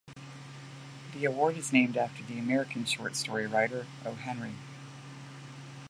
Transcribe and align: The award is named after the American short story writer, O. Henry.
The 1.13 1.25
award 1.25 1.57
is 1.57 1.71
named 1.71 1.95
after 1.95 2.23
the 2.23 2.39
American 2.39 2.85
short 2.85 3.15
story 3.15 3.45
writer, 3.45 3.85
O. 4.03 4.13
Henry. 4.13 4.53